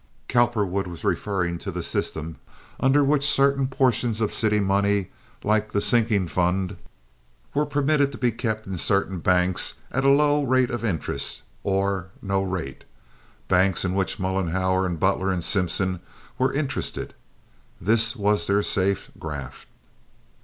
[0.27, 2.37] Cowperwood was referring to the system
[2.79, 5.11] under which certain portions of city money,
[5.43, 6.77] like the sinking fund,
[7.53, 12.09] were permitted to be kept in certain banks at a low rate of interest or
[12.19, 15.99] no rate—banks in which Mollenhauer and Butler and Simpson
[16.39, 17.13] were interested.
[17.79, 19.67] This was their safe graft.